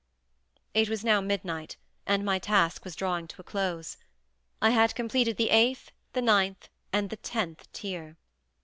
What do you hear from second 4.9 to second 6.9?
completed the eighth, the ninth,